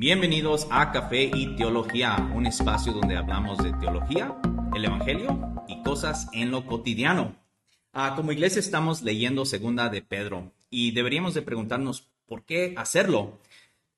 Bienvenidos 0.00 0.66
a 0.70 0.92
Café 0.92 1.24
y 1.24 1.56
Teología, 1.56 2.16
un 2.34 2.46
espacio 2.46 2.94
donde 2.94 3.18
hablamos 3.18 3.58
de 3.58 3.74
teología, 3.74 4.34
el 4.74 4.86
Evangelio 4.86 5.62
y 5.68 5.82
cosas 5.82 6.26
en 6.32 6.50
lo 6.50 6.64
cotidiano. 6.64 7.36
Ah, 7.92 8.14
como 8.16 8.32
iglesia 8.32 8.60
estamos 8.60 9.02
leyendo 9.02 9.44
Segunda 9.44 9.90
de 9.90 10.00
Pedro 10.00 10.54
y 10.70 10.92
deberíamos 10.92 11.34
de 11.34 11.42
preguntarnos 11.42 12.08
por 12.24 12.46
qué 12.46 12.72
hacerlo. 12.78 13.40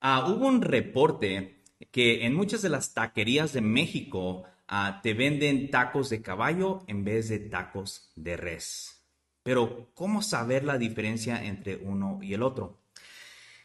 Ah, 0.01 0.27
hubo 0.27 0.49
un 0.49 0.63
reporte 0.63 1.63
que 1.93 2.27
en 2.27 2.35
muchas 2.35 2.63
de 2.63 2.71
las 2.71 2.95
taquerías 2.95 3.53
de 3.53 3.61
México 3.61 4.43
ah, 4.67 4.99
te 5.05 5.15
venden 5.15 5.71
tacos 5.71 6.11
de 6.11 6.21
caballo 6.21 6.83
en 6.89 7.05
vez 7.05 7.29
de 7.29 7.39
tacos 7.39 8.11
de 8.17 8.37
res. 8.37 9.05
Pero, 9.45 9.93
¿cómo 9.95 10.21
saber 10.21 10.65
la 10.65 10.79
diferencia 10.79 11.45
entre 11.45 11.77
uno 11.77 12.19
y 12.21 12.35
el 12.35 12.43
otro? 12.43 12.82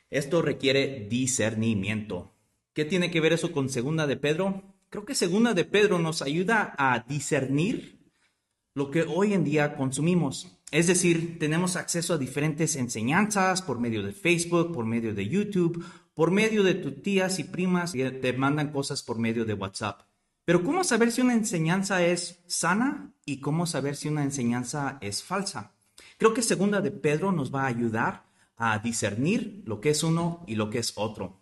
Esto 0.10 0.42
requiere 0.42 1.08
discernimiento. 1.10 2.34
¿Qué 2.74 2.86
tiene 2.86 3.12
que 3.12 3.22
ver 3.22 3.34
eso 3.34 3.52
con 3.52 3.70
Segunda 3.70 4.08
de 4.08 4.18
Pedro? 4.18 4.64
Creo 4.90 5.04
que 5.04 5.16
Segunda 5.16 5.54
de 5.54 5.66
Pedro 5.66 6.00
nos 6.00 6.22
ayuda 6.22 6.76
a 6.78 7.06
discernir 7.08 7.98
lo 8.74 8.92
que 8.92 9.02
hoy 9.02 9.34
en 9.34 9.44
día 9.44 9.76
consumimos. 9.76 10.60
Es 10.72 10.88
decir, 10.88 11.40
tenemos 11.40 11.76
acceso 11.76 12.14
a 12.14 12.18
diferentes 12.18 12.76
enseñanzas 12.76 13.62
por 13.62 13.80
medio 13.80 14.04
de 14.04 14.14
Facebook, 14.14 14.72
por 14.72 14.86
medio 14.86 15.14
de 15.16 15.28
YouTube, 15.28 15.84
por 16.14 16.32
medio 16.32 16.64
de 16.64 16.76
tus 16.76 17.02
tías 17.02 17.40
y 17.40 17.44
primas 17.44 17.94
que 17.94 18.12
te 18.12 18.34
mandan 18.34 18.72
cosas 18.72 19.02
por 19.02 19.18
medio 19.18 19.46
de 19.46 19.54
WhatsApp. 19.54 20.02
Pero 20.46 20.64
¿cómo 20.64 20.84
saber 20.84 21.12
si 21.12 21.22
una 21.22 21.34
enseñanza 21.34 22.06
es 22.06 22.40
sana 22.48 23.12
y 23.26 23.40
cómo 23.40 23.66
saber 23.66 23.96
si 23.96 24.08
una 24.08 24.24
enseñanza 24.24 24.98
es 25.02 25.24
falsa? 25.24 25.74
Creo 26.18 26.34
que 26.34 26.42
segunda 26.42 26.80
de 26.80 26.92
Pedro 26.92 27.32
nos 27.32 27.54
va 27.54 27.64
a 27.64 27.68
ayudar 27.68 28.27
a 28.58 28.80
discernir 28.80 29.64
lo 29.66 29.80
que 29.80 29.92
es 29.92 30.04
uno 30.04 30.44
y 30.48 30.56
lo 30.56 30.70
que 30.70 30.80
es 30.80 30.94
otro. 30.96 31.40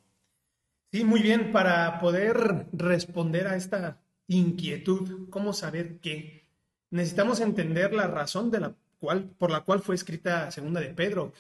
Sí, 0.92 1.04
muy 1.04 1.22
bien, 1.22 1.52
para 1.52 2.00
poder 2.00 2.68
responder 2.72 3.48
a 3.48 3.56
esta 3.56 4.02
inquietud, 4.28 5.30
¿cómo 5.30 5.54
saber 5.54 6.00
qué? 6.00 6.48
Necesitamos 6.92 7.40
entender 7.40 7.94
la 7.94 8.08
razón 8.08 8.52
de 8.52 8.60
la 8.60 8.76
cual, 9.00 9.24
por 9.38 9.52
la 9.52 9.62
cual 9.62 9.82
fue 9.82 9.96
escrita 9.96 10.52
segunda 10.52 10.80
de 10.80 10.94
Pedro. 10.94 11.34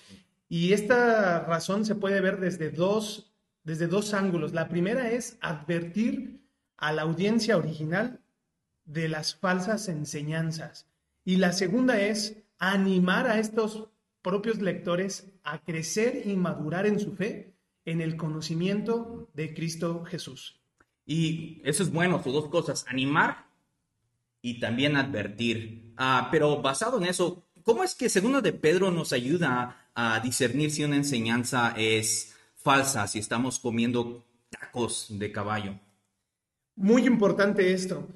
Y 0.48 0.73
esta 0.73 1.40
razón 1.42 1.86
se 1.86 1.95
puede 1.95 2.22
ver 2.22 2.39
desde 2.39 2.70
dos, 2.70 3.34
desde 3.64 3.88
dos 3.88 4.14
ángulos. 4.14 4.54
La 4.54 4.67
primera 4.67 5.12
es 5.12 5.38
advertir 5.42 6.42
a 6.78 6.92
la 6.92 7.04
audiencia 7.04 7.58
original 7.58 8.22
de 8.86 9.10
las 9.10 9.36
falsas 9.36 9.88
enseñanzas. 9.88 10.88
Y 11.23 11.38
la 11.38 11.54
segunda 11.54 12.00
es 12.00 12.38
animar 12.60 13.28
a 13.28 13.39
estos 13.39 13.89
propios 14.26 14.59
lectores 14.59 15.31
a 15.44 15.59
crecer 15.59 16.23
y 16.26 16.36
madurar 16.36 16.88
en 16.88 17.00
su 17.00 17.16
fe 17.16 17.54
en 17.86 18.02
el 18.02 18.18
conocimiento 18.18 19.30
de 19.36 19.54
Cristo 19.54 20.04
Jesús. 20.04 20.59
Y 21.06 21.62
eso 21.64 21.84
es 21.84 21.92
bueno, 21.92 22.23
son 22.23 22.34
dos 22.34 22.50
cosas, 22.50 22.86
animar 22.88 23.45
y 24.42 24.59
también 24.59 24.98
advertir. 24.98 25.94
Ah, 25.95 26.30
pero 26.32 26.59
basado 26.59 26.98
en 26.98 27.06
eso, 27.06 27.45
¿cómo 27.62 27.84
es 27.84 27.94
que 27.94 28.09
Segundo 28.09 28.42
de 28.42 28.52
Pedro 28.52 28.90
nos 28.90 29.14
ayuda 29.14 29.92
a 29.94 30.20
discernir 30.22 30.72
si 30.72 30.84
una 30.84 30.95
enseñanza 30.95 31.76
es 31.78 32.36
falsa, 32.56 33.06
si 33.06 33.20
estamos 33.20 33.60
comiendo 33.60 34.26
tacos 34.50 35.06
de 35.12 35.32
caballo? 35.32 35.80
Muy 36.76 37.06
importante 37.06 37.73
esto. 37.73 38.08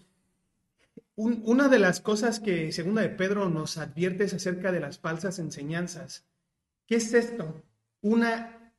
Una 1.20 1.68
de 1.68 1.80
las 1.80 2.00
cosas 2.00 2.40
que 2.40 2.72
Segunda 2.72 3.02
de 3.02 3.10
Pedro 3.10 3.50
nos 3.50 3.78
advierte 3.78 4.24
es 4.24 4.34
acerca 4.34 4.72
de 4.72 4.80
las 4.80 5.00
falsas 5.00 5.38
enseñanzas. 5.40 6.26
¿Qué 6.88 6.96
es 6.96 7.14
esto? 7.14 7.62
Una, 8.02 8.74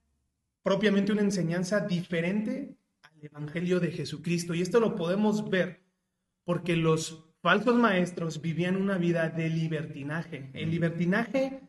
propiamente 0.62 1.12
una 1.12 1.20
enseñanza 1.20 1.80
diferente 1.80 2.76
al 3.02 3.24
Evangelio 3.24 3.78
de 3.78 3.90
Jesucristo. 3.90 4.54
Y 4.54 4.62
esto 4.62 4.80
lo 4.80 4.96
podemos 4.96 5.50
ver 5.50 5.82
porque 6.44 6.76
los 6.76 7.24
falsos 7.42 7.76
maestros 7.76 8.40
vivían 8.40 8.76
una 8.76 8.96
vida 8.96 9.28
de 9.28 9.50
libertinaje. 9.50 10.50
El 10.54 10.70
libertinaje 10.70 11.60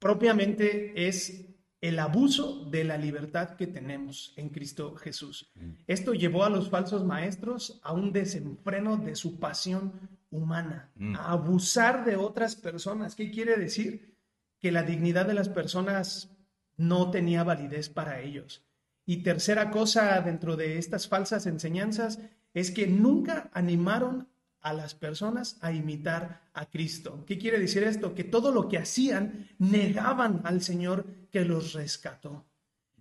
propiamente 0.00 1.06
es 1.08 1.47
el 1.80 1.98
abuso 1.98 2.64
de 2.70 2.84
la 2.84 2.96
libertad 2.96 3.56
que 3.56 3.66
tenemos 3.66 4.32
en 4.36 4.48
Cristo 4.48 4.96
Jesús. 4.96 5.52
Mm. 5.54 5.70
Esto 5.86 6.12
llevó 6.12 6.44
a 6.44 6.50
los 6.50 6.68
falsos 6.70 7.04
maestros 7.04 7.80
a 7.82 7.92
un 7.92 8.12
desenfreno 8.12 8.96
de 8.96 9.14
su 9.14 9.38
pasión 9.38 9.92
humana, 10.30 10.90
mm. 10.96 11.16
a 11.16 11.32
abusar 11.32 12.04
de 12.04 12.16
otras 12.16 12.56
personas. 12.56 13.14
¿Qué 13.14 13.30
quiere 13.30 13.56
decir? 13.56 14.16
Que 14.58 14.72
la 14.72 14.82
dignidad 14.82 15.26
de 15.26 15.34
las 15.34 15.48
personas 15.48 16.36
no 16.76 17.10
tenía 17.10 17.44
validez 17.44 17.88
para 17.88 18.20
ellos. 18.20 18.64
Y 19.06 19.22
tercera 19.22 19.70
cosa 19.70 20.20
dentro 20.20 20.56
de 20.56 20.78
estas 20.78 21.08
falsas 21.08 21.46
enseñanzas 21.46 22.18
es 22.54 22.70
que 22.70 22.86
nunca 22.86 23.50
animaron 23.52 24.28
a 24.60 24.72
las 24.72 24.94
personas 24.94 25.56
a 25.60 25.72
imitar 25.72 26.42
a 26.52 26.66
Cristo. 26.66 27.24
¿Qué 27.26 27.38
quiere 27.38 27.58
decir 27.58 27.84
esto? 27.84 28.14
Que 28.14 28.24
todo 28.24 28.52
lo 28.52 28.68
que 28.68 28.78
hacían 28.78 29.48
negaban 29.58 30.42
al 30.44 30.60
Señor 30.60 31.06
que 31.30 31.44
los 31.44 31.72
rescató. 31.72 32.44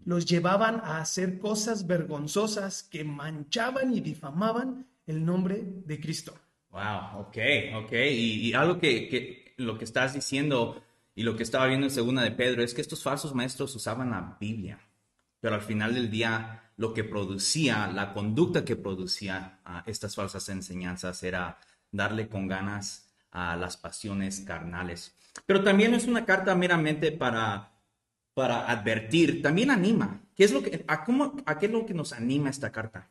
Los 0.05 0.25
llevaban 0.25 0.81
a 0.83 0.99
hacer 0.99 1.37
cosas 1.39 1.87
vergonzosas 1.87 2.83
que 2.83 3.03
manchaban 3.03 3.93
y 3.93 4.01
difamaban 4.01 4.87
el 5.05 5.25
nombre 5.25 5.63
de 5.63 5.99
Cristo. 5.99 6.33
Wow, 6.69 7.21
ok, 7.21 7.37
ok. 7.83 7.91
Y, 8.11 8.53
algo 8.53 8.79
que, 8.79 9.09
que, 9.09 9.53
lo 9.57 9.77
que 9.77 9.85
estás 9.85 10.13
diciendo 10.13 10.81
y 11.15 11.23
lo 11.23 11.35
que 11.35 11.43
estaba 11.43 11.67
viendo 11.67 11.87
en 11.87 11.91
Segunda 11.91 12.21
de 12.21 12.31
Pedro 12.31 12.63
es 12.63 12.73
que 12.73 12.81
estos 12.81 13.03
falsos 13.03 13.33
maestros 13.33 13.75
usaban 13.75 14.11
la 14.11 14.37
Biblia, 14.39 14.79
pero 15.39 15.55
al 15.55 15.61
final 15.61 15.95
del 15.95 16.11
día 16.11 16.71
lo 16.77 16.93
que 16.93 17.03
producía, 17.03 17.87
la 17.87 18.13
conducta 18.13 18.63
que 18.63 18.75
producía 18.75 19.59
a 19.65 19.83
estas 19.87 20.15
falsas 20.15 20.47
enseñanzas 20.49 21.23
era 21.23 21.57
darle 21.91 22.27
con 22.27 22.47
ganas 22.47 23.09
a 23.31 23.55
las 23.55 23.77
pasiones 23.77 24.41
carnales. 24.41 25.15
Pero 25.45 25.63
también 25.63 25.93
es 25.93 26.05
una 26.05 26.25
carta 26.25 26.55
meramente 26.55 27.11
para, 27.11 27.71
para 28.37 28.69
advertir, 28.69 29.41
también 29.41 29.71
anima. 29.71 30.21
¿Qué 30.35 30.43
es 30.43 30.51
lo 30.51 30.61
que, 30.61 30.85
a, 30.87 31.03
cómo, 31.03 31.37
¿A 31.47 31.57
qué 31.57 31.65
es 31.65 31.71
lo 31.71 31.87
que 31.87 31.95
nos 31.95 32.13
anima 32.13 32.51
esta 32.51 32.71
carta? 32.71 33.09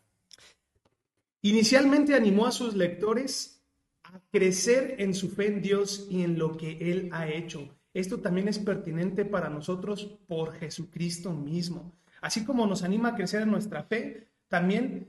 Inicialmente 1.43 2.15
animó 2.15 2.47
a 2.47 2.53
sus 2.53 2.77
lectores 2.77 3.61
a 4.05 4.21
crecer 4.31 4.95
en 5.01 5.15
su 5.15 5.29
fe 5.31 5.49
en 5.49 5.63
Dios 5.63 6.07
y 6.09 6.23
en 6.23 6.39
lo 6.39 6.57
que 6.57 6.79
Él 6.93 7.09
ha 7.11 7.27
hecho. 7.27 7.77
Esto 7.93 8.21
también 8.21 8.47
es 8.47 8.61
pertinente 8.61 9.25
para 9.25 9.51
nosotros 9.51 10.05
por 10.29 10.55
Jesucristo 10.61 11.33
mismo. 11.33 11.93
Así 12.21 12.45
como 12.45 12.65
nos 12.65 12.85
anima 12.85 13.09
a 13.09 13.17
crecer 13.17 13.43
en 13.43 13.51
nuestra 13.51 13.83
fe, 13.83 14.29
también 14.47 15.09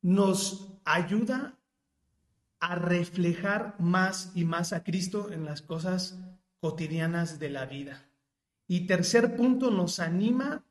nos 0.00 0.74
ayuda 0.84 1.58
a 2.60 2.76
reflejar 2.76 3.74
más 3.80 4.30
y 4.36 4.44
más 4.44 4.72
a 4.72 4.84
Cristo 4.84 5.32
en 5.32 5.44
las 5.44 5.60
cosas 5.60 6.20
cotidianas 6.60 7.40
de 7.40 7.50
la 7.50 7.66
vida. 7.66 8.06
Y 8.66 8.86
tercer 8.86 9.36
punto, 9.36 9.70
nos 9.70 10.00
anima 10.00 10.64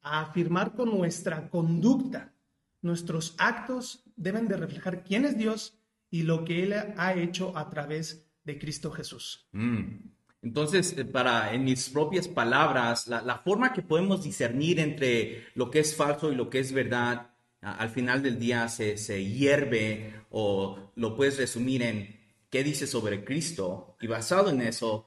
a 0.00 0.22
afirmar 0.22 0.74
con 0.74 0.90
nuestra 0.90 1.48
conducta. 1.48 2.32
Nuestros 2.80 3.34
actos 3.38 4.04
deben 4.16 4.48
de 4.48 4.56
reflejar 4.56 5.04
quién 5.04 5.24
es 5.24 5.36
Dios 5.36 5.78
y 6.10 6.22
lo 6.22 6.44
que 6.44 6.64
Él 6.64 6.74
ha 6.96 7.14
hecho 7.14 7.56
a 7.56 7.70
través 7.70 8.26
de 8.44 8.58
Cristo 8.58 8.90
Jesús. 8.90 9.48
Mm. 9.52 10.12
Entonces, 10.42 10.98
eh, 10.98 11.04
para, 11.04 11.54
en 11.54 11.64
mis 11.64 11.88
propias 11.88 12.26
palabras, 12.26 13.06
la, 13.06 13.38
forma 13.38 13.72
que 13.72 13.82
podemos 13.82 14.24
discernir 14.24 14.80
entre 14.80 15.46
lo 15.54 15.70
que 15.70 15.78
es 15.78 15.94
falso 15.94 16.32
y 16.32 16.34
lo 16.34 16.50
que 16.50 16.58
es 16.58 16.72
verdad, 16.72 17.30
al 17.60 17.90
final 17.90 18.22
del 18.22 18.40
día 18.40 18.68
se, 18.68 18.96
se 18.96 19.24
hierve 19.24 20.12
o 20.30 20.92
lo 20.96 21.14
puedes 21.14 21.38
resumir 21.38 21.82
en 21.82 22.20
qué 22.50 22.64
dice 22.64 22.88
sobre 22.88 23.24
Cristo 23.24 23.96
y 24.00 24.08
basado 24.08 24.50
en 24.50 24.62
eso, 24.62 25.06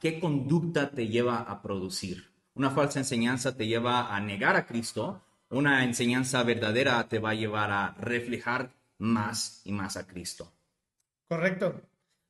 qué 0.00 0.20
conducta 0.20 0.90
te 0.90 1.08
lleva 1.08 1.38
a 1.40 1.62
producir. 1.62 2.30
Una 2.54 2.70
falsa 2.70 2.98
enseñanza 2.98 3.56
te 3.56 3.66
lleva 3.66 4.14
a 4.14 4.20
negar 4.20 4.56
a 4.56 4.66
Cristo, 4.66 5.22
una 5.50 5.84
enseñanza 5.84 6.42
verdadera 6.42 7.06
te 7.08 7.18
va 7.18 7.30
a 7.30 7.34
llevar 7.34 7.70
a 7.70 7.94
reflejar 8.00 8.72
más 8.98 9.60
y 9.64 9.72
más 9.72 9.96
a 9.96 10.06
Cristo. 10.06 10.52
Correcto. 11.28 11.80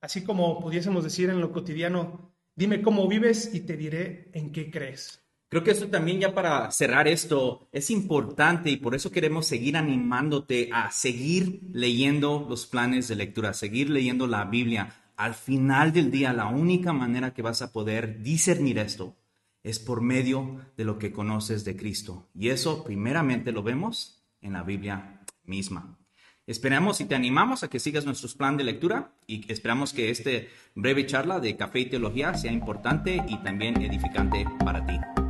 Así 0.01 0.25
como 0.25 0.61
pudiésemos 0.61 1.05
decir 1.05 1.31
en 1.31 1.41
lo 1.41 1.53
cotidiano, 1.53 2.33
Dime 2.59 2.81
cómo 2.81 3.07
vives 3.07 3.51
y 3.53 3.61
te 3.61 3.77
diré 3.77 4.31
en 4.33 4.51
qué 4.51 4.71
crees. 4.71 5.21
Creo 5.51 5.63
que 5.63 5.73
eso 5.73 5.89
también 5.89 6.21
ya 6.21 6.35
para 6.35 6.71
cerrar 6.71 7.07
esto 7.07 7.69
es 7.71 7.91
importante 7.91 8.71
y 8.71 8.79
por 8.79 8.95
eso 8.95 9.13
queremos 9.13 9.47
seguir 9.47 9.77
animándote 9.77 10.71
a 10.73 10.91
seguir 10.91 11.61
leyendo 11.75 12.47
los 12.49 12.65
planes 12.67 13.09
de 13.09 13.17
lectura, 13.17 13.53
seguir 13.53 13.91
leyendo 13.91 14.27
la 14.27 14.47
Biblia. 14.47 14.89
Al 15.17 15.35
final 15.35 15.93
del 15.93 16.11
día, 16.11 16.35
la 16.35 16.47
única 16.47 16.93
manera 16.93 17.33
que 17.33 17.41
vas 17.43 17.63
a 17.63 17.73
poder 17.73 18.23
discernir 18.23 18.79
esto 18.79 19.17
es 19.63 19.79
por 19.79 20.03
medio 20.03 20.61
de 20.77 20.85
lo 20.85 20.99
que 20.99 21.11
conoces 21.11 21.65
de 21.65 21.75
Cristo. 21.75 22.29
Y 22.35 22.51
eso 22.51 22.85
primeramente 22.85 23.51
lo 23.51 23.63
vemos 23.63 24.23
en 24.43 24.53
la 24.53 24.63
Biblia 24.63 25.23
misma. 25.45 25.99
Esperamos 26.47 27.01
y 27.01 27.07
te 27.07 27.15
animamos 27.15 27.65
a 27.65 27.69
que 27.69 27.81
sigas 27.81 28.05
nuestros 28.05 28.35
plan 28.35 28.57
de 28.57 28.65
lectura 28.65 29.17
y 29.27 29.51
esperamos 29.51 29.93
que 29.93 30.11
este 30.11 30.51
breve 30.75 31.07
charla 31.07 31.41
de 31.41 31.57
Café 31.57 31.81
y 31.81 31.87
Teología 31.87 32.35
sea 32.35 32.53
importante 32.53 33.21
y 33.27 33.39
también 33.39 33.81
edificante 33.83 34.47
para 34.65 34.87
ti. 34.87 35.26